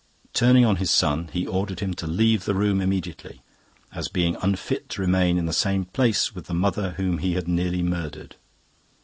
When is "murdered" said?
7.83-8.33